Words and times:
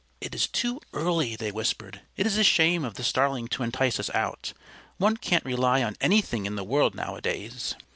"It 0.19 0.33
is 0.33 0.47
too 0.47 0.81
early," 0.93 1.35
they 1.35 1.51
whispered. 1.51 2.01
"It 2.17 2.25
is 2.25 2.35
a 2.35 2.43
shame 2.43 2.83
of 2.83 2.95
the 2.95 3.03
Starling 3.03 3.47
to 3.49 3.61
entice 3.61 3.99
us 3.99 4.09
out. 4.15 4.53
One 4.97 5.15
can't 5.15 5.45
rely 5.45 5.83
on 5.83 5.95
anything 6.01 6.47
in 6.47 6.55
the 6.55 6.63
world 6.63 6.95
nowadays." 6.95 7.75